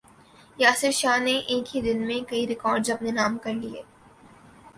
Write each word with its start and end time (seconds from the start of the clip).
یاسر 0.59 0.91
شاہ 0.99 1.17
نے 1.25 1.35
ایک 1.49 1.65
ہی 1.75 1.81
دن 1.81 1.99
میں 2.07 2.19
کئی 2.29 2.47
ریکارڈز 2.47 2.89
اپنے 2.91 3.11
نام 3.11 3.37
کر 3.43 3.53
لیے 3.53 3.81